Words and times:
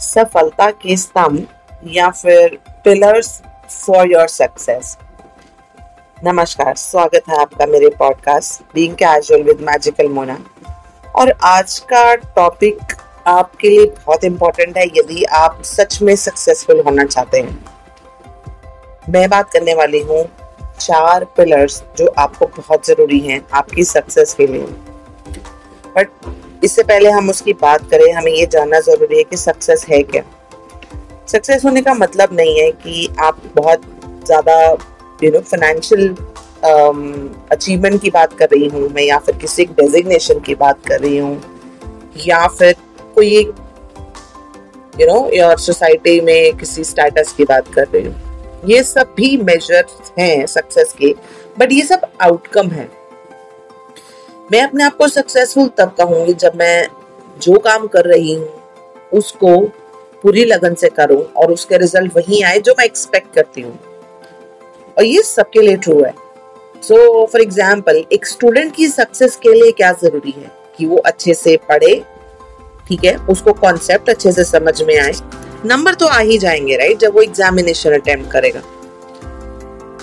सफलता 0.00 0.70
के 0.72 0.96
स्तंभ 0.96 1.46
या 1.86 2.08
फिर 2.10 2.58
पिलर्स 2.84 3.30
फॉर 3.70 4.10
योर 4.10 4.28
सक्सेस 4.28 4.96
नमस्कार, 6.18 6.74
स्वागत 6.74 7.28
है 7.28 7.40
आपका 7.40 7.66
मेरे 7.66 7.88
podcast 7.88 8.62
being 8.74 8.94
casual 8.94 9.42
with 9.42 9.60
magical 9.60 10.08
Mona 10.08 10.38
और 11.14 11.32
आज 11.44 11.78
का 11.90 12.14
टॉपिक 12.14 12.94
आपके 13.26 13.68
लिए 13.68 13.86
बहुत 13.86 14.24
इंपॉर्टेंट 14.24 14.76
है, 14.78 14.86
यदि 14.86 15.24
आप 15.24 15.62
सच 15.64 16.00
में 16.02 16.14
सक्सेसफुल 16.16 16.80
होना 16.80 17.04
चाहते 17.04 17.40
हैं। 17.40 17.64
मैं 19.08 19.28
बात 19.30 19.50
करने 19.52 19.74
वाली 19.74 20.00
हूँ 20.00 20.24
चार 20.80 21.24
पिलर्स 21.36 21.82
जो 21.98 22.14
आपको 22.18 22.46
बहुत 22.56 22.86
ज़रूरी 22.86 23.18
हैं 23.18 23.40
आपकी 23.52 23.84
सक्सेस 23.84 24.34
के 24.34 24.46
लिए। 24.46 24.66
बट 25.96 26.08
इससे 26.64 26.82
पहले 26.82 27.10
हम 27.10 27.28
उसकी 27.30 27.52
बात 27.52 27.88
करें, 27.90 28.12
हमें 28.12 28.32
ये 28.32 28.46
जानना 28.46 28.80
ज़रूरी 28.80 29.16
है 29.18 29.24
कि 29.24 29.36
सक्सेस 29.36 29.84
है 29.90 30.02
क्या? 30.04 30.22
सक्सेस 31.28 31.64
होने 31.64 31.82
का 31.82 31.94
मतलब 31.94 32.32
नहीं 32.32 32.58
है 32.60 32.70
कि 32.74 33.08
आप 33.20 33.40
बहुत 33.56 33.82
ज़्यादा 34.26 34.60
यू 35.22 35.30
नो 35.30 35.40
फाइनेंशियल 35.42 36.08
अचीवमेंट 37.52 38.00
की 38.02 38.10
बात 38.10 38.32
कर 38.38 38.48
रही 38.48 38.68
हूँ 38.68 38.88
मैं, 38.88 39.02
या 39.02 39.18
फिर 39.18 39.36
किसी 39.36 39.62
एक 39.62 39.72
डेजिग्नेशन 39.72 40.40
की 40.40 40.54
बात 40.56 40.86
कर 40.86 41.00
रही 41.00 41.18
हूँ, 41.18 41.40
या 42.26 42.46
फिर 42.48 42.74
कोई 43.14 43.36
एक 43.38 43.54
यू 44.92 45.06
नो 45.06 45.28
योर 45.34 45.58
सोसाइटी 45.60 46.20
में 46.20 46.56
किसी 46.58 46.84
स्टेटस 46.84 47.32
की 47.32 47.44
बात 47.44 47.72
कर 47.74 47.86
रही 47.88 48.04
हूँ। 48.04 48.14
ये 48.64 48.82
सब 48.82 49.12
भी 49.16 49.36
मेजर 49.38 49.84
हैं 50.18 50.46
सक्सेस 50.46 50.94
के 50.98 51.14
बट 51.56 51.72
ये 51.72 51.82
सब 51.84 52.10
आउटकम 52.22 52.68
है। 52.68 52.88
मैं 54.52 54.62
अपने 54.62 54.84
आप 54.84 54.96
को 54.96 55.08
सक्सेसफुल 55.08 55.68
तब 55.68 55.94
कहूँगी 55.98 56.32
जब 56.32 56.52
मैं 56.54 56.88
जो 57.42 57.58
काम 57.58 57.86
कर 57.86 58.04
रही 58.04 58.34
हूँ, 58.34 58.48
उसको 59.12 59.60
पूरी 60.22 60.44
लगन 60.44 60.74
से 60.74 60.88
करूँ 60.88 61.22
और 61.22 61.52
उसके 61.52 61.76
रिज़ल्ट 61.76 62.16
वही 62.16 62.42
आए 62.42 62.58
जो 62.58 62.72
मैं 62.78 62.84
एक्सपेक्ट 62.84 63.34
करती 63.34 63.60
हूँ। 63.60 63.78
और 64.98 65.04
ये 65.04 65.22
सबके 65.22 65.60
लिए 65.60 65.76
ट्रू 65.76 66.02
है। 66.02 66.14
सो 66.82 67.26
फॉर 67.26 67.40
एग्ज़ाम्पल 67.40 68.04
एक 68.12 68.26
स्टूडेंट 68.26 68.74
की 68.74 68.88
सक्सेस 68.88 69.36
के 69.36 69.52
लिए 69.52 69.72
क्या 69.72 69.92
ज़रूरी 69.92 70.30
है? 70.30 70.50
कि 70.78 70.86
वो 70.86 70.96
अच्छे 70.96 71.34
से 71.34 71.56
पढ़े, 71.56 72.04
ठीक 72.88 73.04
है? 73.04 73.16
उसको 73.16 73.52
कॉन्सेप्ट 73.52 74.10
अच्छे 74.10 74.32
से 74.32 74.44
समझ 74.44 74.82
में 74.82 74.98
आए। 74.98 75.12
नंबर 75.66 75.94
तो 75.94 76.06
आ 76.06 76.18
ही 76.18 76.38
जाएँगे 76.38 76.76
राइट 76.76 76.98
जब 76.98 77.14
वो 77.14 77.22
एग्जामिनेशन 77.22 77.90
अटेम्प्ट 77.90 78.30
करेगा। 78.30 78.62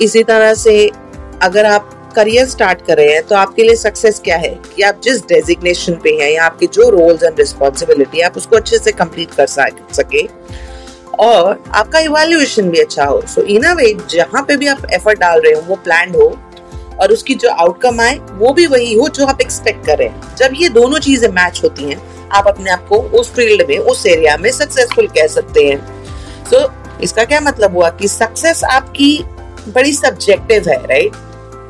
इसी 0.02 0.24
तरह 0.24 0.54
से 0.54 0.92
अगर 1.42 1.66
आप 1.66 1.95
करियर 2.16 2.46
स्टार्ट 2.48 2.82
कर 2.88 2.98
रहे 2.98 3.14
हैं 3.14 3.24
तो 3.24 3.36
आपके 3.36 3.64
लिए 3.64 3.76
सक्सेस 3.76 4.20
क्या 4.24 4.38
है? 4.38 4.50
कि 4.76 4.82
आप 4.84 5.02
जिस 5.04 5.22
डेजिग्नेशन 5.28 5.94
पे 6.04 6.10
हैं 6.22 6.32
या 6.32 6.46
आपके 6.46 6.68
जो 6.74 6.90
रोल्स 6.90 7.24
एंड 7.24 7.40
रिस्पॉन्सिबिलिटी 7.40 8.22
आप 8.22 8.38
उसको 8.38 8.56
अच्छे 8.56 8.78
से 8.78 8.92
कंप्लीट 8.94 9.34
कर 9.34 9.48
सके 9.48 10.28
और 11.20 11.64
आपका 11.72 12.00
इवेल्युएशन 12.00 12.70
भी 12.70 12.80
अच्छा 12.80 13.06
हो। 13.06 13.22
सो 13.28 13.42
इन 13.44 13.64
अ 13.64 13.74
वे 13.74 13.94
जहाँ 14.10 14.44
पे 14.48 14.58
भी 14.58 14.68
आप 14.68 14.86
एफर्ट 14.94 15.20
डाल 15.20 15.42
रहे 15.42 15.54
हो 15.54 15.62
वो 15.68 15.76
प्लान 15.84 16.16
हो 16.16 16.28
और 17.02 17.12
उसकी 17.12 17.36
जो 17.36 17.50
आउटकम 17.52 18.00
आए 18.02 18.18
वो 18.34 18.54
भी 18.54 18.66
वही 18.68 18.94
हो 18.94 19.08
जो 19.10 19.26
आप 19.26 19.42
एक्सपेक्ट 19.42 19.86
कर 19.86 19.98
रहे 19.98 20.08
हैं। 20.08 20.36
जब 20.38 20.54
ये 20.56 20.70
दोनों 20.72 21.00
चीज़ें 21.00 21.28
मैच 21.32 21.62
होती 21.64 21.84
हैं 21.84 22.02
आप 22.32 22.48
अपने 22.48 22.72
आप 22.72 22.88
को 22.88 22.98
उस 23.20 23.34
फ़ील्ड 23.34 23.68
में 23.70 23.78
उस 23.78 24.06
एरिया 24.06 24.38
में 24.38 24.52
सक्सेसफुल 24.52 25.08
कह 25.10 25.28
सकते 25.28 25.66
हैं। 25.66 25.78
सो 26.46 26.60
so, 26.60 27.02
इसका 27.04 27.24
क्या 27.24 27.40
मतलब 27.42 27.76
हुआ 27.76 27.90
कि 27.92 28.08
सक्सेस 28.08 28.64
आपकी 28.64 29.18
बड़ी 29.68 29.94
सब्जेक्टिव 29.94 30.70
है 30.70 30.78
राइट 30.88 31.14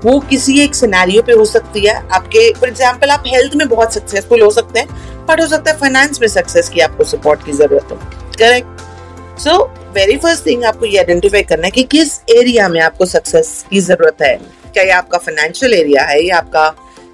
वो 0.06 0.20
किसी 0.30 0.60
एक 0.62 0.76
सिनेरियो 0.76 1.22
पे 1.22 1.34
हो 1.34 1.46
सकती 1.46 1.86
है। 1.86 1.96
आपके 2.10 2.52
फॉर 2.54 2.70
एग्जांपल 2.70 3.10
आप 3.10 3.24
हेल्थ 3.28 3.56
में 3.56 3.68
बहुत 3.70 3.94
सक्सेसफुल 3.94 4.42
हो 4.42 4.50
सकते 4.52 4.80
हैं 4.80 5.26
बट 5.28 5.42
हो 5.42 5.48
सकता 5.48 5.72
है 5.72 5.78
फाइनेंस 5.78 6.22
में 6.22 6.28
सक्सेस 6.30 6.70
की 6.70 6.80
आपको 6.82 7.04
सपोर्ट 7.06 7.46
की 7.46 7.52
ज़रूरत 7.54 7.92
हो। 7.92 7.96
Correct 8.40 9.40
so 9.40 9.58
very 9.94 10.18
first 10.18 10.46
thing 10.46 10.64
आपको 10.66 10.86
ये 10.86 10.98
आइडेंटिफाई 10.98 11.42
करना 11.44 11.66
है 11.66 11.72
कि 11.72 11.84
किस 11.92 12.20
एरिया 12.32 12.68
में 12.70 12.80
आपको 12.82 13.06
सक्सेस 13.08 13.66
की 13.70 13.80
ज़रूरत 13.82 14.22
है। 14.22 14.36
क्या 14.74 14.84
ये 14.84 14.92
आपका 14.92 15.18
फाइनेंशियल 15.18 15.74
एरिया 15.74 16.04
है, 16.04 16.22
या 16.22 16.38
आपका 16.38 16.68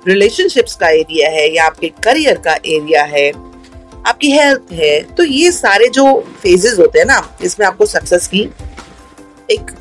रिलेशनशिप्स 0.07 0.75
का 0.75 0.90
एरिया 0.90 1.30
है, 1.30 1.47
या 1.56 1.66
आपके 1.66 1.88
करियर 2.03 2.38
का 2.38 2.53
एरिया 2.56 3.03
है, 3.06 3.30
आपकी 4.07 4.31
हेल्थ 4.31 4.72
है 4.74 5.00
तो 5.16 5.24
ये 5.24 5.51
सारे 5.51 5.88
जो 5.90 6.19
फेजेस 6.41 6.78
होते 6.80 7.00
हैं 7.00 7.06
ना, 7.06 7.22
इसमें 7.44 7.66
आपको 7.68 7.85
सक्सेस 7.88 8.28
की 8.28 8.41
एक 9.50 9.72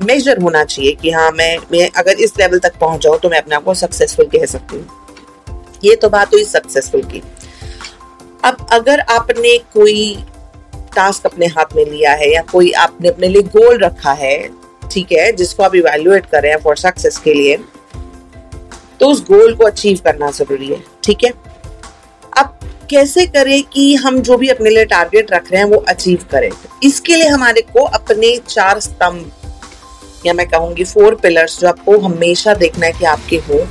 मेजर 0.00 0.38
होना 0.38 0.62
चाहिए 0.64 0.92
कि 0.92 1.10
हाँ 1.10 1.30
मैं 1.30 1.56
मैं 1.72 1.88
अगर 1.96 2.20
इस 2.20 2.32
लेवल 2.38 2.58
तक 2.58 2.78
पहुँच 2.80 3.02
जाऊँ 3.02 3.18
तो 3.18 3.28
मैं 3.28 3.38
अपने 3.38 3.54
आप 3.54 3.64
को 3.64 3.74
सक्सेसफुल 3.74 4.26
कह 4.26 4.44
सकती 4.46 4.76
हूँ। 4.76 5.64
ये 5.84 5.94
तो 5.96 6.08
बात 6.08 6.34
हुई 6.34 6.44
सक्सेसफुल 6.44 7.02
की। 7.04 7.22
अब 8.44 8.66
अगर 8.72 9.00
आपने 9.00 9.56
कोई 9.74 10.14
टास्क 10.96 11.26
अपने 11.26 11.46
हाथ 11.48 11.74
में 11.76 11.84
लिया 11.84 12.12
है 12.12 12.32
या 12.32 12.42
कोई 12.42 12.70
आपने 12.78 13.08
अपने 13.08 13.28
लिए 13.28 13.42
गोल 13.44 13.78
रखा 13.78 14.12
है, 14.12 14.38
ठीक 14.90 15.12
है, 15.12 15.30
जिसको 15.32 15.62
आप 15.62 15.74
इवेल्युएट 15.74 16.26
कर 16.26 16.42
रहे 16.42 16.52
हैं 16.52 16.58
फॉर 16.60 16.76
सक्सेस 16.76 17.18
के 17.18 17.34
लिए 17.34 17.56
तो 19.00 19.08
उस 19.08 19.22
गोल 19.22 19.54
को 19.54 19.64
अचीव 19.64 19.98
करना 20.04 20.30
ज़रूरी 20.30 20.66
है, 20.66 20.82
ठीक 21.04 21.24
है? 21.24 21.32
अब 22.32 22.58
कैसे 22.90 23.26
करें 23.26 23.62
कि 23.64 23.94
हम 23.96 24.18
जो 24.20 24.36
भी 24.38 24.48
अपने 24.48 24.70
लिए 24.70 24.84
टारगेट 24.86 25.32
रख 25.32 25.50
रहे 25.52 25.62
हैं 25.62 25.68
वो 25.68 25.76
अचीव 25.88 26.24
करें? 26.32 26.50
इसके 26.84 27.16
लिए 27.16 27.28
हमारे 27.28 27.62
को 27.62 27.84
अपने 27.84 28.36
चार 28.48 28.80
स्तंभ 28.80 29.30
या 30.26 30.32
मैं 30.32 30.48
कहूँगी 30.48 30.84
फोर 30.84 31.14
पिलर्स 31.14 31.58
जो 31.60 31.68
आपको 31.68 31.98
हमेशा 31.98 32.54
देखना 32.54 32.86
है 32.86 32.92
कि 32.92 33.04
आपके 33.04 33.36
हो। 33.48 33.66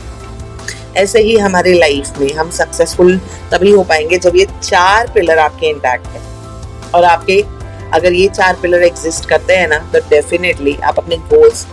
ऐसे 0.98 1.20
ही 1.22 1.38
हमारे 1.38 1.74
लाइफ 1.74 2.20
में 2.20 2.34
हम 2.34 2.50
सक्सेसफुल 2.52 3.18
तभी 3.52 3.72
हो 3.72 3.84
पाएँगे 3.84 4.18
जब 4.18 4.36
ये 4.36 4.46
चार 4.64 5.12
पिलर 5.16 5.40
आपके 5.40 5.68
इंटैक्ट 5.68 6.08
है। 6.08 6.22
और 6.92 7.04
आपके, 7.04 7.42
अगर 7.94 8.14
ये 8.14 8.28
चार 8.28 8.58
पिलर 8.62 8.84
एग्जिस्ट 8.84 9.30
करते 9.30 9.56
हैं 9.56 9.68
ना 9.68 9.78
तो 9.94 10.00
डेफिनेटली 10.10 10.76
आप 10.76 11.00
अपने 11.00 11.18
गोल्स 11.34 11.66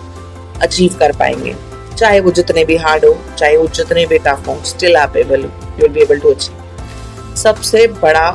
अचीव 0.62 0.96
कर 0.98 1.12
पाएँगे। 1.16 1.54
चाहे 1.96 2.20
वो 2.20 2.30
जितने 2.30 2.64
भी 2.64 2.76
हार्ड 2.76 3.04
हो, 3.04 3.16
चाहे 3.38 3.56
वो 3.56 3.66
जितने 3.68 4.06
भी 4.06 4.18
टफ 4.18 4.48
हो 4.48 4.58
स्टिल 4.64 4.96
आप 4.96 5.16
able 5.16 5.50
you 5.80 5.88
be 5.88 6.00
able 6.02 6.18
to 6.18 6.32
achieve 6.34 7.34
सबसे 7.36 7.86
बड़ा 8.02 8.26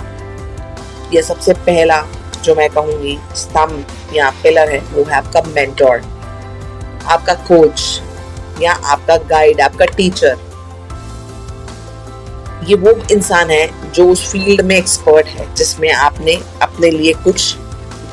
या 1.14 1.22
सबसे 1.22 1.54
पहला 1.66 2.02
जो 2.44 2.56
मैं 2.56 2.70
कहूँगी 2.70 3.18
स्तंभ 3.36 4.16
या 4.16 4.30
पिलर 4.44 4.70
है, 4.70 4.80
वो 4.80 5.04
है 5.04 5.16
आपका 5.16 5.42
मेंटोर 5.48 6.02
आपका 7.06 7.34
कोच 7.34 8.02
या 8.62 8.72
आपका 8.72 9.18
गाइड 9.30 9.62
आपका 9.62 9.86
टीचर 9.86 10.38
ये 12.68 12.76
वो 12.76 12.92
इंसान 13.12 13.50
है 13.50 13.92
जो 13.92 14.08
उस 14.10 14.32
फ़ील्ड 14.32 14.62
में 14.62 14.76
एक्सपर्ट 14.76 15.28
है, 15.28 15.54
जिसमें 15.56 15.92
आपने 15.92 16.34
अपने 16.62 16.90
लिए 16.92 17.14
कुछ 17.14 17.56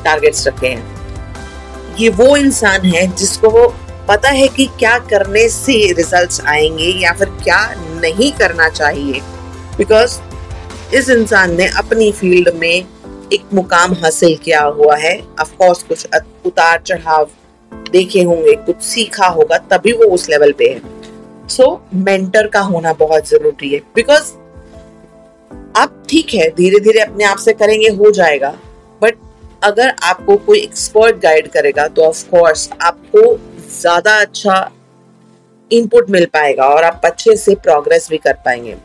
टारगेट्स 0.03 0.47
रखे 0.47 0.67
हैं। 0.67 1.95
ये 1.99 2.09
वो 2.09 2.35
इंसान 2.37 2.85
है 2.85 3.05
जिसको 3.07 3.49
वो 3.49 3.67
पता 4.07 4.29
है 4.29 4.47
कि 4.47 4.65
क्या 4.79 4.97
करने 4.99 5.47
से 5.49 5.73
रिजल्ट्स 5.93 6.41
आएँगे 6.41 6.91
या 7.01 7.11
फिर 7.13 7.29
क्या 7.43 7.59
नहीं 8.01 8.31
करना 8.31 8.69
चाहिए। 8.69 9.21
बिकॉज़ 9.77 10.19
इस 10.95 11.09
इंसान 11.09 11.55
ने 11.55 11.67
अपनी 11.67 12.11
फ़ील्ड 12.11 12.49
में 12.55 12.85
एक 13.33 13.53
मुकाम 13.53 13.93
हासिल 13.93 14.35
किया 14.35 14.61
हुआ 14.61 14.95
है। 14.95 15.17
ऑफकोर्स 15.41 15.83
कुछ 15.83 16.07
उतार 16.45 16.81
चढ़ाव 16.85 17.29
देखे 17.89 18.21
होंगे 18.23 18.55
कुछ 18.55 18.81
सीखा 18.83 19.27
होगा 19.29 19.57
तभी 19.69 19.91
वो 19.93 20.05
उस 20.05 20.29
लेवल 20.29 20.51
पे 20.51 20.69
है। 20.69 20.81
सो 21.47 21.63
so, 21.63 21.95
मेंटर 21.95 22.47
का 22.47 22.59
होना 22.61 22.93
बहुत 22.95 23.27
ज़रूरी 23.27 23.69
है। 23.69 23.79
बिकॉज़ 23.95 24.31
आप 25.75 26.03
ठीक 26.09 26.33
है 26.33 26.49
धीरे 26.51 26.79
धीरे 26.79 26.99
अपने 26.99 27.23
आप 27.23 27.37
से 27.37 27.53
करेंगे 27.53 27.89
हो 27.89 28.11
जाएगा। 28.11 28.49
बट 29.01 29.15
अगर 29.63 29.93
आपको 30.03 30.35
कोई 30.37 30.59
एक्सपर्ट 30.59 31.21
गाइड 31.21 31.47
करेगा 31.51 31.87
तो 31.87 32.03
ऑफ़ 32.03 32.23
कोर्स 32.29 32.69
आपको 32.81 33.21
ज़्यादा 33.71 34.19
अच्छा 34.21 34.69
इनपुट 35.71 36.09
मिल 36.09 36.25
पाएगा 36.33 36.65
और 36.65 36.83
आप 36.83 37.01
अच्छे 37.05 37.35
से 37.35 37.55
प्रोग्रेस 37.57 38.07
भी 38.09 38.17
कर 38.17 38.33
पाएँगे। 38.45 38.75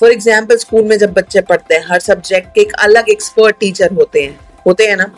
फॉर 0.00 0.12
एग्ज़ाम्पल 0.12 0.56
स्कूल 0.56 0.84
में 0.84 0.96
जब 0.98 1.12
बच्चे 1.12 1.40
पढ़ते 1.42 1.74
हैं 1.74 1.84
हर 1.88 2.00
सब्जेक्ट 2.00 2.54
के 2.54 2.60
एक 2.60 2.72
अलग 2.80 3.08
एक्सपर्ट 3.10 3.56
टीचर 3.58 3.92
होते 3.94 4.22
हैं। 4.22 4.38
होते 4.66 4.86
हैं 4.86 4.96
ना? 4.96 5.10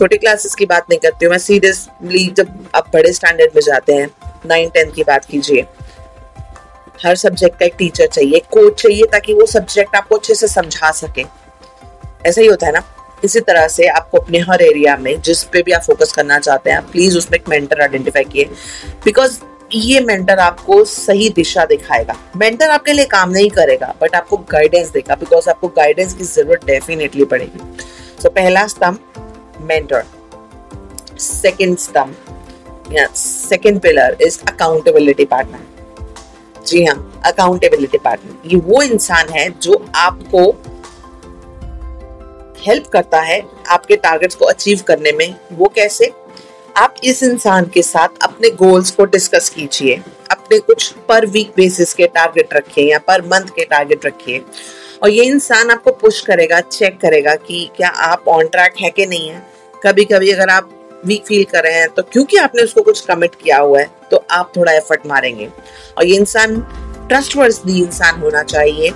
छोटी 0.00 0.16
क्लासेस 0.16 0.54
की 0.54 0.66
बात 0.66 0.84
नहीं 0.90 0.98
करती 0.98 1.24
हूँ। 1.24 1.30
मैं 1.30 1.38
सीरियसली 1.38 2.24
जब 2.36 2.68
आप 2.74 2.86
बड़े 2.92 3.12
स्टैंडर्ड 3.12 3.50
में 3.56 3.62
जाते 3.62 3.94
हैं 3.94 4.06
नाइन 4.46 4.68
टेंथ 4.68 4.92
की 4.92 5.02
बात 5.04 5.24
कीजिए 5.24 5.66
हर 7.04 7.16
सब्जेक्ट 7.16 7.58
का 7.58 7.66
एक 7.66 7.74
टीचर 7.78 8.06
चाहिए 8.06 8.38
कोच 8.52 8.80
चाहिए 8.82 9.06
ताकि 9.12 9.34
वो 9.34 9.46
सब्जेक्ट 9.46 9.96
आपको 9.96 10.16
अच्छे 10.16 10.34
से 10.34 10.48
समझा 10.48 10.90
सके। 10.92 11.24
ऐसा 12.26 12.40
ही 12.40 12.46
होता 12.46 12.66
है 12.66 12.72
ना? 12.72 12.82
इसी 13.24 13.40
तरह 13.40 13.68
से 13.68 13.86
आपको 13.88 14.18
अपने 14.18 14.38
हर 14.40 14.62
एरिया 14.62 14.96
में 14.96 15.20
जिस 15.20 15.42
पे 15.44 15.62
भी 15.62 15.72
आप 15.72 15.82
फोकस 15.82 16.12
करना 16.12 16.38
चाहते 16.38 16.70
हैं 16.70 16.82
प्लीज़ 16.90 17.18
उसमें 17.18 17.38
एक 17.38 17.48
मेंटर 17.48 17.80
आइडेंटिफाई 17.80 18.24
किए। 18.24 18.44
बिकॉज़ 19.04 19.38
ये 19.74 20.00
मेंटर 20.00 20.38
आपको 20.38 20.84
सही 20.86 21.28
दिशा 21.30 21.64
दिखाएगा। 21.66 22.16
मेंटर 22.36 22.70
आपके 22.70 22.92
लिए 22.92 23.04
काम 23.06 23.30
नहीं 23.30 23.50
करेगा 23.50 23.94
बट 24.02 24.14
आपको 24.14 24.36
गाइडेंस 24.52 24.88
देगा 24.90 25.14
बिकॉज़ 25.16 25.50
आपको 25.50 25.68
गाइडेंस 25.76 26.14
की 26.14 26.24
ज़रूरत 26.26 26.64
डेफिनेटली 26.66 27.24
पड़ेगी। 27.26 27.58
सो 27.58 28.28
so, 28.28 28.34
पहला 28.34 28.66
स्तंभ 28.66 28.98
मेंटर 29.60 30.04
सेकेंड 31.18 31.76
स्तंभ 31.78 32.92
या 32.92 33.06
second 33.14 33.80
pillar 33.80 34.16
is 34.20 34.40
accountability 34.48 35.24
partner 35.24 36.64
जी 36.66 36.84
हाँ 36.84 37.22
अकाउंटेबिलिटी 37.26 37.98
पार्टनर 37.98 38.48
ये 38.48 38.56
वो 38.56 38.82
इंसान 38.82 39.28
है 39.28 39.48
जो 39.62 39.84
आपको 39.94 40.50
हेल्प 42.66 42.86
करता 42.86 43.20
है 43.20 43.42
आपके 43.68 43.96
टारगेट्स 43.96 44.34
को 44.34 44.44
अचीव 44.44 44.80
करने 44.88 45.12
में। 45.12 45.34
वो 45.52 45.66
कैसे? 45.74 46.10
आप 46.76 46.94
इस 47.04 47.22
इंसान 47.22 47.64
के 47.64 47.82
साथ 47.82 48.08
अपने 48.22 48.50
गोल्स 48.50 48.90
को 48.90 49.04
डिस्कस 49.04 49.48
कीजिए। 49.48 50.02
अपने 50.30 50.58
कुछ 50.58 50.94
पर 51.08 51.26
वीक 51.26 51.52
बेसिस 51.56 51.94
के 51.94 52.06
टारगेट 52.06 52.54
रखिए 52.54 52.90
या 52.90 52.98
पर 52.98 53.22
मंथ 53.22 53.48
के 53.56 53.64
टारगेट 53.64 54.06
रखिए। 54.06 54.44
और 55.02 55.10
ये 55.10 55.24
इंसान 55.24 55.70
आपको 55.70 55.92
पुश 55.92 56.20
करेगा 56.20 56.60
चेक 56.60 56.98
करेगा 57.00 57.34
कि 57.36 57.68
क्या 57.76 57.88
आप 57.88 58.24
ऑन 58.28 58.46
ट्रैक 58.46 58.74
है 58.80 58.90
कि 58.90 59.06
नहीं 59.06 59.28
है। 59.28 59.42
कभी 59.82 60.04
कभी 60.04 60.30
अगर 60.30 60.48
आप 60.48 60.70
वीक 61.06 61.24
फील 61.26 61.44
कर 61.44 61.62
रहे 61.64 61.74
हैं 61.74 61.88
तो 61.88 62.02
क्योंकि 62.02 62.36
आपने 62.36 62.62
उसको 62.62 62.82
कुछ 62.82 63.00
कमिट 63.00 63.34
किया 63.34 63.58
हुआ 63.58 63.80
है 63.80 63.90
तो 64.10 64.24
आप 64.30 64.52
थोड़ा 64.56 64.72
एफर्ट 64.72 65.06
मारेंगे। 65.06 65.48
और 65.98 66.06
ये 66.06 66.16
इंसान 66.16 66.60
ट्रस्टवर्दी 67.08 67.78
इंसान 67.82 68.20
होना 68.20 68.42
चाहिए। 68.44 68.92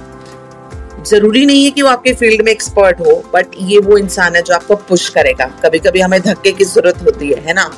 ज़रूरी 1.03 1.45
नहीं 1.47 1.65
है 1.65 1.71
कि 1.71 1.83
वो 1.83 1.89
आपके 1.89 2.13
फ़ील्ड 2.15 2.43
में 2.45 2.51
एक्सपर्ट 2.53 3.01
हो 3.01 3.15
बट 3.35 3.55
ये 3.63 3.79
वो 3.79 3.97
इंसान 3.99 4.37
है 4.37 4.43
जो 4.43 4.55
आपको 4.55 4.77
पुश 4.89 5.09
करेगा। 5.09 5.47
कभी 5.65 5.79
कभी 5.79 6.01
हमें 6.01 6.21
धक्के 6.21 6.53
की 6.53 6.65
ज़रूरत 6.65 7.03
होती 7.05 7.29
है 7.29 7.41
है 7.47 7.53
ना? 7.53 7.71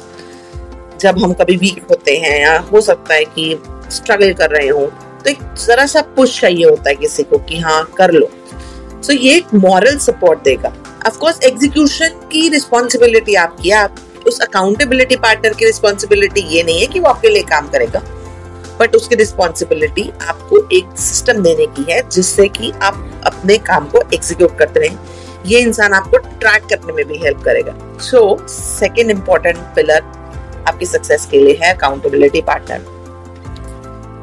जब 1.00 1.18
हम 1.18 1.32
कभी 1.32 1.56
वीक 1.56 1.82
होते 1.90 2.16
हैं 2.16 2.40
या 2.40 2.58
हो 2.62 2.80
सकता 2.80 3.14
है 3.14 3.24
कि 3.24 3.58
स्ट्रगल 3.92 4.32
कर 4.32 4.50
रहे 4.50 4.68
हो 4.68 4.86
तो 5.26 5.30
एक 5.30 5.38
जरा 5.58 5.84
सा 5.86 6.00
पुश 6.16 6.40
चाहिए 6.40 6.64
होता 6.64 6.88
है 6.88 6.94
किसी 6.94 7.22
को 7.22 7.38
कि 7.38 7.58
हाँ 7.60 7.82
कर 7.96 8.10
लो। 8.10 8.26
सो 8.26 9.12
so, 9.12 9.18
ये 9.20 9.36
एक 9.36 9.54
मॉरल 9.54 9.96
सपोर्ट 9.98 10.42
देगा। 10.42 10.68
ऑफकोर्स 11.06 11.40
एग्जीक्यूशन 11.44 12.20
की 12.32 12.48
रिस्पॉन्सिबिलिटी 12.48 13.34
आपकी 13.34 13.70
आप 13.70 13.96
उस 14.26 14.40
अकाउंटेबिलिटी 14.40 15.16
पार्टनर 15.16 15.54
की 15.54 15.64
रिस्पॉन्सिबिलिटी 15.64 16.40
ये 16.54 16.62
नहीं 16.62 16.80
है 16.80 16.86
कि 16.86 17.00
वो 17.00 17.08
आपके 17.08 17.28
लिए 17.28 17.42
काम 17.42 17.68
करेगा 17.68 18.02
बट 18.80 18.94
उसकी 18.96 19.14
रिस्पॉन्सिबिलिटी 19.14 20.08
आपको 20.22 20.58
एक 20.76 20.96
सिस्टम 20.98 21.42
देने 21.42 21.66
की 21.66 21.90
है 21.90 22.00
जिससे 22.08 22.48
कि 22.48 22.72
आप 22.82 23.22
अपने 23.26 23.58
काम 23.66 23.88
को 23.88 24.02
एग्जीक्यूट 24.14 24.56
करते 24.58 24.80
रहें। 24.80 24.98
ये 25.46 25.60
इंसान 25.60 25.92
आपको 25.92 26.18
ट्रैक 26.18 26.66
करने 26.70 26.92
में 26.92 27.04
भी 27.04 27.18
हेल्प 27.18 27.42
करेगा। 27.44 27.74
सो 28.02 28.24
सेकेंड 28.48 29.10
इंपॉर्टेंट 29.10 29.58
पिलर 29.76 30.00
आपकी 30.68 30.86
सक्सेस 30.86 31.28
के 31.30 31.44
लिए 31.44 31.58
है 31.62 31.74
accountability 31.74 32.42
partner 32.42 32.94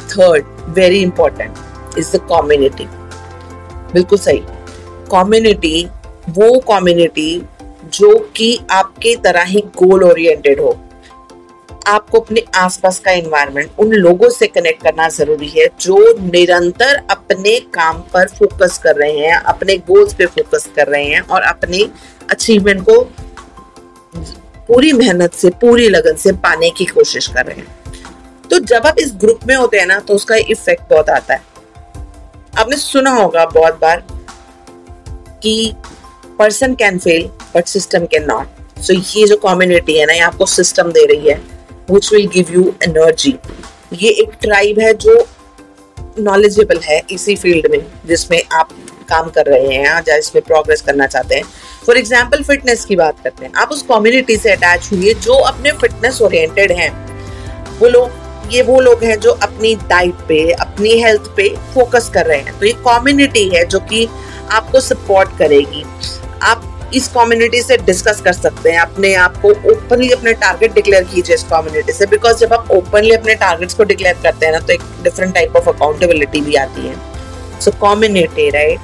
third 0.10 0.53
very 0.70 1.02
important 1.02 1.98
is 1.98 2.16
the 2.16 2.20
community 2.32 2.88
बिल्कुल 3.94 4.20
सही। 4.20 4.40
कम्युनिटी 5.12 5.86
वो 6.30 6.58
कम्युनिटी 6.70 7.44
जो 7.94 8.18
कि 8.36 8.58
आपके 8.72 9.16
तरह 9.16 9.44
ही 9.44 9.62
गोल 9.78 10.04
ओरिएंटेड 10.04 10.60
हो। 10.60 10.78
आपको 11.88 12.20
अपने 12.20 12.44
आसपास 12.56 13.00
का 13.00 13.12
एनवायरनमेंट 13.12 13.80
उन 13.80 13.92
लोगों 13.94 14.30
से 14.30 14.48
कनेक्ट 14.48 14.84
करना 14.84 15.08
ज़रूरी 15.10 15.48
है 15.48 15.68
जो 15.82 15.98
निरंतर 16.22 17.02
अपने 17.12 17.60
काम 17.74 18.00
पर 18.14 18.28
फोकस 18.30 18.78
कर 18.84 18.96
रहे 18.96 19.18
हैं, 19.18 19.36
अपने 19.36 19.78
गोल्स 19.78 20.14
पे 20.14 20.26
फोकस 20.26 20.70
कर 20.76 20.88
रहे 20.88 21.06
हैं 21.06 21.22
और 21.22 21.42
अपने 21.42 21.88
अचीवमेंट 22.32 22.82
को 22.82 23.02
पूरी 24.68 24.92
मेहनत 24.94 25.34
से, 25.34 25.50
पूरी 25.52 25.90
लगन 25.90 26.16
से 26.16 26.32
पाने 26.34 26.70
की 26.70 26.86
कोशिश 26.86 27.28
कर 27.28 27.46
रहे 27.46 27.56
हैं। 27.58 27.83
तो 28.54 28.58
जब 28.62 28.86
आप 28.86 29.00
इस 29.00 29.12
ग्रुप 29.16 29.40
में 29.48 29.56
होते 29.56 29.78
हैं 29.78 29.86
ना 29.88 29.98
तो 30.00 30.14
उसका 30.14 30.36
इफ़ेक्ट 30.36 30.82
बहुत 30.90 31.10
आता 31.10 31.34
है। 31.34 31.42
आपने 32.54 32.78
सुना 32.78 33.12
होगा 33.12 33.46
बहुत 33.46 33.80
बार 33.82 34.04
कि 35.44 35.74
person 36.40 36.76
can 36.76 37.00
fail 37.00 37.26
but 37.56 37.68
system 37.68 38.06
can 38.06 38.26
not 38.26 38.80
so 38.82 38.94
ये 38.94 39.26
जो 39.28 39.36
कम्युनिटी 39.40 39.98
है 39.98 40.06
ना, 40.06 40.14
ये 40.14 40.20
आपको 40.22 40.46
सिस्टम 40.48 40.92
दे 40.92 41.06
रही 41.06 41.30
है 41.30 41.36
which 41.92 42.12
will 42.14 42.28
give 42.34 42.54
you 42.54 42.74
energy 42.84 43.36
ये 43.94 44.10
एक 44.22 44.38
ट्राइब 44.42 44.80
है 44.80 44.94
जो 44.96 45.18
नॉलेजेबल 46.20 46.80
है 46.84 47.02
इसी 47.12 47.36
फ़ील्ड 47.36 47.72
में, 47.72 47.86
जिसमें 48.06 48.42
आप 48.54 48.70
काम 49.10 49.30
कर 49.30 49.46
रहे 49.46 49.76
हैं 49.76 50.02
या 50.08 50.16
इसमें 50.16 50.44
प्रोग्रेस 50.44 50.82
करना 50.82 51.08
चाहते 51.08 51.36
हैं। 51.36 51.44
फॉर 51.86 51.98
एग्ज़ाम्पल 51.98 52.44
फिटनेस 52.44 52.86
की 52.86 52.96
बात 52.96 53.24
करते 53.24 53.46
हैं। 53.46 53.54
आप 53.54 53.72
उस 53.72 53.82
कम्युनिटी 53.90 54.38
से 54.38 54.52
अटैच 54.52 54.90
हुए 54.94 55.14
जो 55.16 55.34
अपने 55.44 55.72
फिटनेस 55.74 56.22
ओरिएंटेड 56.22 56.72
हैं। 56.72 56.92
वो 57.80 57.88
लोग 57.90 58.22
ये 58.52 58.62
वो 58.62 58.80
लोग 58.82 59.04
हैं 59.04 59.20
जो 59.20 59.32
अपनी 59.34 59.74
डाइट 59.90 60.16
पे, 60.28 60.40
अपनी 60.52 60.90
हेल्थ 61.02 61.28
पे 61.38 61.48
फोकस 61.74 62.10
कर 62.14 62.26
रहे 62.26 62.40
हैं। 62.40 62.60
तो 62.60 62.66
ये 62.66 62.74
कम्युनिटी 62.88 63.48
है 63.50 63.66
जो 63.66 63.80
कि 63.82 64.08
आपको 64.52 64.80
सपोर्ट 64.82 65.38
करेगी। 65.38 65.84
आप 66.44 66.70
इस 66.96 67.08
कम्युनिटी 67.08 67.62
से 67.62 67.78
डिस्कस 67.78 68.22
कर 68.22 68.34
सकते 68.34 68.72
हैं। 68.72 68.80
अपने 68.80 69.14
आप 69.16 69.38
को 69.42 69.50
ओपनली 69.72 70.10
अपने 70.10 70.34
टारगेट 70.34 70.74
डिक्लेयर 70.74 71.04
कीजिए 71.04 71.36
इस 71.36 71.44
कम्युनिटी 71.44 71.92
से। 71.92 72.06
बिकॉज़ 72.06 72.38
जब 72.38 72.54
आप 72.54 72.72
ओपनली 72.72 73.12
अपने 73.12 73.36
टारगेट्स 73.36 73.74
को 73.74 73.84
डिक्लेयर 73.84 74.20
करते 74.24 74.46
हैं 74.46 74.54
ना 74.54 74.60
तो 74.60 74.74
एक 74.74 74.82
डिफरेंट 75.04 75.34
टाइप 75.34 75.56
ऑफ़ 75.58 75.70
अकाउंटेबिलिटी 75.70 76.42
भी 76.42 76.56
आती 76.56 76.88
है। 76.88 76.96
सो 77.62 77.72
कम्युनिटी 77.82 78.50
राइट 78.50 78.80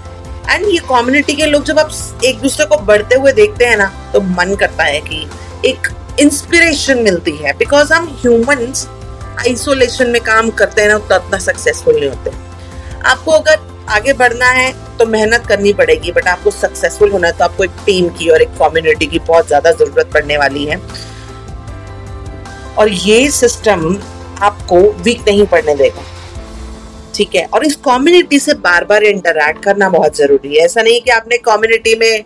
एंड 0.50 0.68
ये 0.68 0.78
कम्युनिटी 0.90 1.34
के 1.34 1.46
लोग 1.46 1.64
जब 1.64 1.80
आप 1.80 1.92
एक 2.26 2.40
दूसरे 2.40 2.66
को 2.66 2.78
बढ़ते 2.86 3.16
हुए 3.16 3.32
देखते 3.34 3.66
हैं 3.66 3.78
ना 3.78 3.92
तो 4.14 4.22
मन 4.22 4.56
करता 4.60 4.84
है 4.84 5.02
कि 5.02 5.26
एक 5.66 5.88
इंस्पिरेशन 6.20 7.04
मिलती 7.04 7.36
है। 7.36 7.54
बिकॉज़ 7.58 7.94
हम 7.94 8.08
ह्यूमंस 8.22 8.88
आइसोलेशन 9.40 10.10
में 10.10 10.22
काम 10.24 10.50
करते 10.52 10.82
हैं 10.82 10.90
ना 10.90 10.98
तो 11.00 11.16
उतना 11.16 11.38
सक्सेसफुल 11.40 11.96
नहीं 11.96 12.10
होते। 12.10 12.32
आपको 13.06 13.32
अगर 13.32 13.68
आगे 13.90 14.14
बढ़ना 14.14 14.50
है 14.52 14.72
तो 14.98 15.06
मेहनत 15.08 15.46
करनी 15.48 15.74
पड़ेगी 15.74 16.12
बट 16.12 16.28
आपको 16.28 16.52
सक्सेसफुल 16.52 17.12
होना 17.12 17.28
है 17.28 17.38
तो 17.38 17.44
आपको 17.44 17.64
एक 17.64 17.76
टीम 17.86 18.10
की 18.10 18.30
और 18.30 18.42
एक 18.42 18.50
कम्युनिटी 18.60 19.06
की 19.08 19.20
बहुत 19.22 19.48
ज़्यादा 19.48 19.72
ज़रूरत 19.74 20.12
पड़ने 20.14 20.38
वाली 20.38 20.66
है। 20.66 20.80
और 22.78 22.90
ये 22.90 23.30
सिस्टम 23.32 23.98
आपको 24.42 24.80
वीक 25.04 25.28
नहीं 25.28 25.46
पड़ने 25.48 25.76
देगा। 25.76 26.04
ठीक 27.16 27.36
है? 27.36 27.46
और 27.46 27.66
इस 27.66 27.76
कम्युनिटी 27.86 28.40
से 28.40 28.54
बार 28.60 28.86
बार 28.86 29.04
इंटरैक्ट 29.04 29.64
करना 29.64 29.90
बहुत 29.90 30.18
ज़रूरी 30.18 30.56
है। 30.56 30.66
ऐसा 30.66 30.82
नहीं 30.82 31.02
कि 31.02 31.12
आपने 31.12 31.38
कम्युनिटी 31.46 31.96
में 31.96 32.26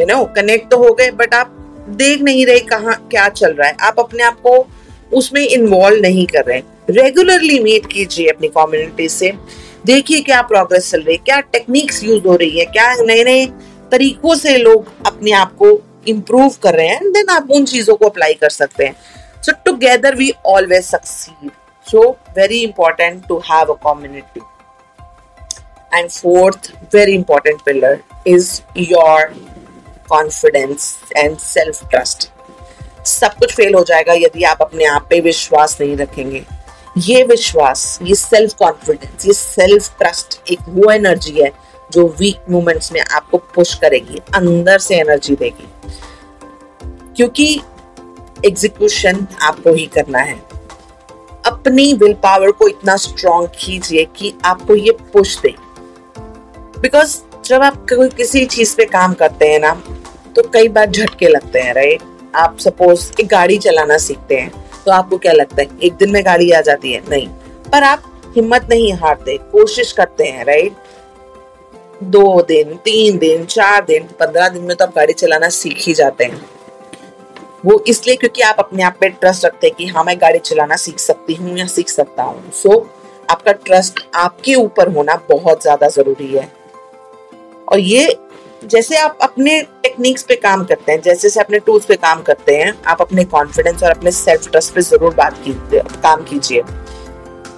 यू 0.00 0.06
नो 0.06 0.24
कनेक्ट 0.36 0.70
तो 0.70 0.76
हो 0.78 0.92
गए 0.94 1.10
बट 1.12 1.34
आप 1.34 1.58
देख 1.90 2.22
नहीं 2.22 2.44
रहे 2.46 2.58
कहा, 2.62 2.92
क्या 3.10 3.28
चल 3.30 3.52
रहा 3.52 3.68
है। 3.68 3.76
आप 3.80 4.00
अपने 4.00 4.22
आप 4.22 4.40
को 4.40 4.56
उसमें 5.12 5.40
इन्वॉल्व 5.42 6.00
नहीं 6.02 6.26
कर 6.26 6.44
रहे। 6.44 6.56
हैं 6.56 6.94
रेगुलरली 6.94 7.58
मीट 7.60 7.86
कीजिए 7.92 8.28
अपनी 8.28 8.48
कम्युनिटी 8.48 9.08
से। 9.08 9.32
देखिए 9.86 10.20
क्या 10.22 10.40
प्रोग्रेस 10.42 10.90
चल 10.90 11.00
रही 11.00 11.14
है, 11.14 11.22
क्या 11.24 11.40
टेक्निक्स 11.42 12.02
यूज़ 12.04 12.26
हो 12.26 12.34
रही 12.36 12.58
है, 12.58 12.64
क्या 12.66 12.94
नए 12.96 13.24
नए 13.24 13.46
तरीकों 13.92 14.34
से 14.34 14.56
लोग 14.56 14.92
अपने 15.06 15.32
आप 15.32 15.54
को 15.56 15.80
इम्प्रूव 16.08 16.54
कर 16.62 16.74
रहे 16.74 16.86
हैं 16.88 17.10
देन 17.12 17.28
आप 17.30 17.50
उन 17.50 17.64
चीज़ों 17.64 17.96
को 17.96 18.06
अप्लाई 18.06 18.34
कर 18.34 18.50
सकते 18.50 18.84
हैं। 18.84 18.94
So 19.42 19.52
together 19.64 20.14
we 20.16 20.32
always 20.46 20.84
succeed 20.84 21.50
so 21.86 22.08
very 22.36 22.62
important 22.62 23.26
to 23.28 23.38
have 23.50 23.72
a 23.72 23.76
community 23.84 24.40
and 25.94 26.10
fourth 26.10 26.72
very 26.94 27.14
important 27.14 27.60
pillar 27.64 27.98
is 28.26 28.60
your 28.78 29.34
confidence 30.10 30.94
and 31.16 31.36
self 31.38 31.88
trust 31.90 32.30
सब 33.06 33.34
कुछ 33.34 33.54
फेल 33.54 33.74
हो 33.74 33.82
जाएगा 33.84 34.12
यदि 34.12 34.42
आप 34.42 34.58
अपने 34.62 34.84
आप 34.84 35.06
पे 35.10 35.20
विश्वास 35.20 35.76
नहीं 35.80 35.96
रखेंगे। 35.96 36.44
ये 36.98 37.22
विश्वास, 37.24 37.98
ये 38.02 38.14
सेल्फ 38.14 38.54
कॉन्फिडेंस 38.54 39.26
ये 39.26 39.32
सेल्फ 39.32 39.98
ट्रस्ट 39.98 40.40
एक 40.50 40.58
वो 40.68 40.90
एनर्जी 40.90 41.40
है 41.40 41.50
जो 41.92 42.06
वीक 42.18 42.50
मोमेंट्स 42.50 42.92
में 42.92 43.00
आपको 43.00 43.38
पुश 43.54 43.74
करेगी, 43.74 44.20
अंदर 44.34 44.78
से 44.78 44.96
एनर्जी 44.96 45.34
देगी। 45.34 45.68
क्योंकि 47.16 47.60
एग्जीक्यूशन 48.44 49.26
आपको 49.42 49.72
ही 49.72 49.86
करना 49.86 50.18
है। 50.18 50.40
अपनी 51.46 51.92
विल 51.92 52.12
पावर 52.12 52.50
को 52.50 52.68
इतना 52.68 52.96
स्ट्रॉन्ग 52.96 53.48
कीजिए 53.58 54.04
कि 54.16 54.34
आपको 54.44 54.74
ये 54.74 54.92
पुश 55.12 55.38
दे। 55.40 55.54
बिकॉज़ 56.80 57.18
जब 57.44 57.62
आप 57.62 57.86
किसी 57.90 58.44
चीज़ 58.46 58.76
पे 58.76 58.84
काम 58.84 59.14
करते 59.14 59.48
हैं 59.48 59.58
ना 59.60 59.72
तो 60.36 60.42
कई 60.48 60.68
बार 60.68 60.90
झटके 60.90 61.28
लगते 61.28 61.60
हैं 61.60 61.74
राइट 61.74 62.02
आप 62.34 62.56
सपोज़ 62.60 63.10
एक 63.20 63.26
गाड़ी 63.28 63.56
चलाना 63.58 63.96
सीखते 63.98 64.36
हैं 64.36 64.50
तो 64.84 64.92
आपको 64.92 65.18
क्या 65.18 65.32
लगता 65.32 65.62
है 65.62 65.68
एक 65.82 65.94
दिन 65.94 66.10
में 66.10 66.24
गाड़ी 66.24 66.50
आ 66.50 66.60
जाती 66.60 66.92
है? 66.92 67.02
नहीं। 67.10 67.26
पर 67.66 67.82
आप 67.84 68.02
हिम्मत 68.36 68.66
नहीं 68.70 68.92
हारते 68.94 69.36
कोशिश 69.52 69.92
करते 69.92 70.24
हैं 70.24 70.44
राइट 70.44 70.72
दो 72.04 72.42
दिन 72.42 72.74
तीन 72.84 73.18
दिन 73.18 73.44
चार 73.46 73.84
दिन 73.84 74.06
पंद्रह 74.20 74.48
दिन 74.48 74.62
में 74.62 74.76
तो 74.76 74.84
आप 74.84 74.94
गाड़ी 74.96 75.12
चलाना 75.12 75.48
सीख 75.50 75.78
ही 75.80 75.92
जाते 75.94 76.24
हैं। 76.24 76.40
वो 77.64 77.78
इसलिए 77.88 78.16
क्योंकि 78.16 78.42
आप 78.42 78.56
अपने 78.58 78.82
आप 78.82 78.96
पे 79.00 79.08
ट्रस्ट 79.10 79.44
रखते 79.44 79.66
हैं 79.66 79.76
कि 79.76 79.86
हाँ 79.86 80.04
मैं 80.04 80.16
गाड़ी 80.20 80.38
चलाना 80.40 80.76
सीख 80.76 80.98
सकती 80.98 81.34
हूँ 81.34 81.56
या 81.58 81.66
सीख 81.66 81.88
सकता 81.88 82.22
हूँ। 82.22 82.50
सो 82.52 82.68
so, 82.68 82.86
आपका 83.30 83.52
ट्रस्ट 83.54 84.00
आपके 84.14 84.54
ऊपर 84.54 84.88
होना 84.94 85.14
बहुत 85.28 85.62
ज़्यादा 85.62 85.88
ज़रूरी 85.88 86.26
है। 86.28 86.50
और 87.68 87.78
ये 87.78 88.08
जैसे 88.64 88.96
आप 88.96 89.18
अपने 89.22 89.60
टेक्निक्स 89.82 90.22
पे 90.22 90.34
काम 90.36 90.64
करते 90.64 90.92
हैं, 90.92 91.00
जैसे 91.00 91.20
जैसे 91.20 91.40
अपने 91.40 91.58
टूल्स 91.58 91.84
पे 91.84 91.96
काम 91.96 92.22
करते 92.22 92.56
हैं, 92.56 92.72
आप 92.86 93.00
अपने 93.00 93.24
कॉन्फिडेंस 93.26 93.82
और 93.82 93.90
अपने 93.90 94.10
सेल्फ 94.10 94.50
ट्रस्ट 94.50 94.74
पे 94.74 94.80
ज़रूर 94.82 95.14
बात 95.14 95.38
कीजिए 95.44 95.80
काम 96.02 96.22
कीजिए। 96.24 96.62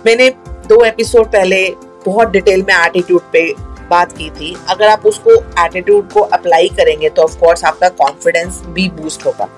मैंने 0.06 0.28
दो 0.68 0.82
एपिसोड 0.84 1.26
पहले 1.26 1.68
बहुत 2.06 2.28
डिटेल 2.28 2.62
में 2.62 2.74
एटीट्यूड 2.74 3.22
पे 3.32 3.52
बात 3.90 4.12
की 4.12 4.28
थी। 4.30 4.54
अगर 4.68 4.88
आप 4.88 5.06
उसको 5.06 5.34
एटीट्यूड 5.64 6.12
को 6.12 6.20
अप्लाई 6.20 6.68
करेंगे 6.76 7.08
तो 7.08 7.22
ऑफ़ 7.22 7.38
कोर्स 7.40 7.64
आपका 7.64 7.88
कॉन्फिडेंस 7.98 8.62
भी 8.68 8.88
बूस्ट 8.92 9.26
होगा। 9.26 9.48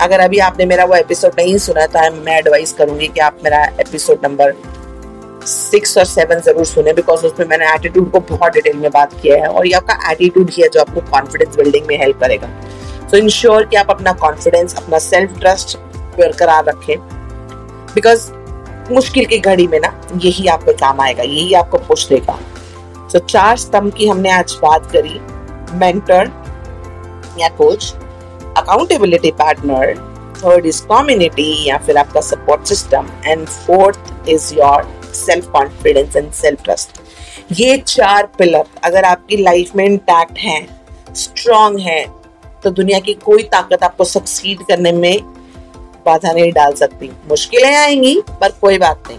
अगर 0.00 0.20
अभी 0.20 0.38
आपने 0.40 0.66
मेरा 0.66 0.84
वो 0.84 0.94
एपिसोड 0.94 1.32
नहीं 1.38 1.56
सुना 1.58 1.86
था 1.86 2.08
मैं 2.10 2.38
एडवाइस 2.38 2.72
करूँगी 2.72 3.08
कि 3.08 3.20
आप 3.20 3.38
मेरा 3.44 3.64
एपिसोड 3.80 4.18
नंबर 4.24 4.54
सिक्स 5.46 5.96
और 5.98 6.04
सेवन 6.04 6.40
ज़रूर 6.40 6.64
सुने 6.64 6.92
बिकॉज़ 6.92 7.24
उसमें 7.26 7.46
मैंने 7.46 7.72
एटीट्यूड 7.74 8.10
को 8.10 8.20
बहुत 8.28 8.52
डिटेल 8.52 8.76
में 8.76 8.90
बात 8.90 9.14
किया 9.22 9.36
है 9.36 9.48
और 9.48 9.66
ये 9.66 9.72
आपका 9.74 10.10
एटीट्यूड 10.12 10.50
ही 10.50 10.62
है 10.62 10.68
जो 10.68 10.80
आपको 10.80 11.00
कॉन्फिडेंस 11.10 11.56
बिल्डिंग 11.56 11.86
में 11.86 11.96
हेल्प 12.00 12.20
करेगा। 12.20 12.48
सो 13.00 13.16
so, 13.16 13.22
इंश्योर 13.22 13.64
कि 13.64 13.76
आप 13.76 13.90
अपना 13.90 14.12
कॉन्फिडेंस 14.20 14.76
अपना 14.76 14.98
सेल्फ 14.98 15.38
ट्रस्ट 15.40 15.76
बरकरार 16.18 16.64
रखें 16.64 16.98
बिकॉज़ 17.94 18.30
मुश्किल 18.92 19.26
की 19.26 19.38
घड़ी 19.38 19.66
में 19.66 19.78
ना 19.80 19.92
यही 20.16 20.46
आपको 20.48 20.72
काम 20.80 21.00
आएगा 21.00 21.22
यही 21.22 21.52
आपको 21.54 21.78
पुश 21.78 22.06
देगा। 22.08 22.38
सो 23.08 23.18
so, 23.18 23.24
चार 23.24 23.56
स्तंभ 23.56 23.94
की 23.94 24.08
हमने 24.08 24.30
आज 24.30 24.58
बात 24.62 24.90
करी 24.92 25.20
मेंटर 25.78 26.30
या 27.38 27.48
coach 27.56 27.92
accountability 28.58 29.30
partner 29.40 29.94
third 30.36 30.66
is 30.66 30.82
community 30.86 31.52
या 31.68 31.76
फिर 31.78 31.96
आपका 31.98 32.20
support 32.20 32.64
system 32.66 33.08
and 33.26 33.46
fourth 33.46 34.28
is 34.28 34.54
your 34.54 34.99
self 35.20 35.50
confidence 35.50 36.16
and 36.16 36.30
self 36.32 36.62
trust 36.64 37.00
ये 37.52 37.76
चार 37.78 38.26
पिलर 38.38 38.64
अगर 38.84 39.04
आपकी 39.04 39.36
लाइफ 39.36 39.74
में 39.76 39.84
इंटैक्ट 39.84 40.38
हैं 40.38 41.14
स्ट्रांग 41.16 41.78
है 41.80 42.04
तो 42.64 42.70
दुनिया 42.70 42.98
की 42.98 43.14
कोई 43.14 43.42
ताकत 43.52 43.82
आपको 43.84 44.04
सक्सीड 44.04 44.62
करने 44.68 44.92
में 44.92 45.20
बाधा 46.06 46.32
नहीं 46.32 46.52
डाल 46.52 46.72
सकती। 46.74 47.10
मुश्किलें 47.28 47.74
आएँगी, 47.74 48.20
पर 48.40 48.52
कोई 48.60 48.78
बात 48.78 49.02
नहीं। 49.08 49.18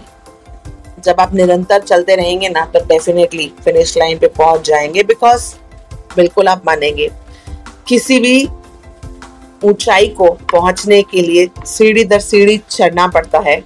जब 1.04 1.20
आप 1.20 1.34
निरंतर 1.34 1.80
चलते 1.80 2.14
रहेंगे 2.16 2.48
ना 2.48 2.64
तो 2.66 2.80
डेफिनेटली 2.86 3.52
फिनिश 3.64 3.96
लाइन 3.98 4.18
पे 4.18 4.28
पहुँच 4.28 4.66
जाएँगे 4.66 5.02
बिकॉज़ 5.02 5.54
बिल्कुल 6.16 6.48
आप 6.48 6.62
मानेंगे। 6.66 7.10
किसी 7.88 8.18
भी 8.20 8.48
ऊंचाई 9.64 10.08
को 10.08 10.30
पहुँचने 10.52 11.02
के 11.02 11.22
लिए 11.22 11.48
सीढ़ी 11.66 12.04
दर 12.04 12.20
सीढ़ी 12.20 12.60
चढ़ना 12.70 13.06
पड़ता 13.08 13.38
है। 13.46 13.62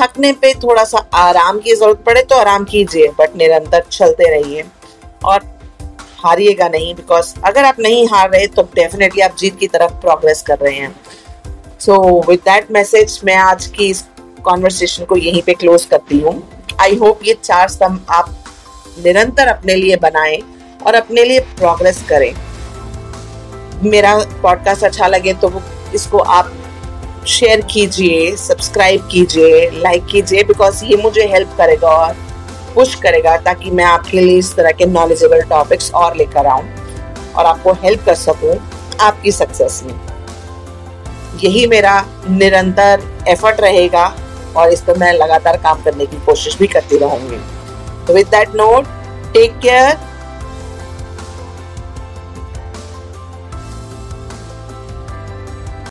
थकने 0.00 0.32
पे 0.32 0.52
थोड़ा 0.54 0.84
सा 0.84 0.98
आराम 1.14 1.58
की 1.58 1.74
ज़रूरत 1.74 2.02
पड़े 2.06 2.22
तो 2.22 2.36
आराम 2.36 2.64
कीजिए 2.64 3.08
बट 3.18 3.36
निरंतर 3.36 3.84
चलते 3.90 4.30
रहिए। 4.30 4.64
और 5.24 5.44
हारिएगा 6.18 6.68
नहीं 6.68 6.94
बिकॉज़ 6.94 7.34
अगर 7.44 7.64
आप 7.64 7.76
नहीं 7.80 8.06
हार 8.08 8.30
रहे 8.30 8.46
तो 8.46 8.62
डेफिनेटली 8.74 9.22
आप 9.22 9.36
जीत 9.38 9.58
की 9.58 9.66
तरफ़ 9.66 9.92
प्रोग्रेस 10.00 10.42
कर 10.42 10.58
रहे 10.58 10.74
हैं। 10.74 10.94
सो 11.80 12.22
विद 12.28 12.38
दैट 12.38 12.70
मैसेज 12.72 13.20
मैं 13.24 13.36
आज 13.36 13.66
की 13.66 13.88
इस 13.90 14.04
कॉन्वर्सेशन 14.44 15.04
को 15.04 15.16
यहीं 15.16 15.42
पे 15.42 15.54
क्लोज 15.54 15.84
करती 15.84 16.18
हूँ। 16.18 16.42
आई 16.80 16.96
होप 16.96 17.20
ये 17.24 17.34
चार 17.34 17.68
स्तंभ 17.68 18.06
आप 18.10 18.34
निरंतर 19.04 19.48
अपने 19.48 19.74
लिए 19.74 19.96
बनाएँ 19.96 20.38
और 20.86 20.94
अपने 20.94 21.24
लिए 21.24 21.40
प्रोग्रेस 21.56 22.02
करें। 22.08 22.32
मेरा 23.82 24.14
पॉडकास्ट 24.42 24.84
अच्छा 24.84 25.06
लगे 25.06 25.32
तो 25.34 25.52
इसको 25.94 26.18
आप 26.18 26.52
शेयर 27.28 27.60
कीजिए 27.70 28.36
सब्सक्राइब 28.36 29.08
कीजिए 29.12 29.68
लाइक 29.72 30.04
कीजिए 30.06 30.42
बिकॉज़ 30.44 30.84
ये 30.84 30.96
मुझे 30.96 31.26
हेल्प 31.26 31.48
करेगा 31.58 31.88
और 31.88 32.14
पुश 32.74 32.94
करेगा 32.94 33.36
ताकि 33.36 33.70
मैं 33.70 33.84
आपके 33.84 34.20
लिए 34.20 34.38
इस 34.38 34.54
तरह 34.56 34.70
के 34.70 34.86
नॉलेजेबल 34.86 35.42
टॉपिक्स 35.50 35.90
और 35.94 36.16
लेकर 36.16 36.46
आऊँ 36.46 36.64
और 37.32 37.46
आपको 37.46 37.72
हेल्प 37.82 38.04
कर 38.06 38.14
सकूँ 38.14 38.54
आपकी 39.00 39.32
सक्सेस 39.32 39.82
में। 39.86 39.94
यही 41.44 41.66
मेरा 41.66 42.00
निरंतर 42.28 43.02
एफर्ट 43.28 43.60
रहेगा 43.60 44.06
और 44.56 44.72
इस 44.72 44.82
पर 44.82 44.98
मैं 44.98 45.12
लगातार 45.12 45.56
काम 45.62 45.82
करने 45.82 46.06
की 46.06 46.24
कोशिश 46.26 46.58
भी 46.58 46.66
करती 46.66 46.98
रहूँगी। 46.98 48.12
With 48.12 48.26
that 48.26 48.54
note 48.56 48.86
take 49.34 49.58
care 49.58 49.96